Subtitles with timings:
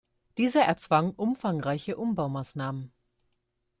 [0.39, 2.91] Dieser erzwang umfangreiche Umbaumaßnahmen.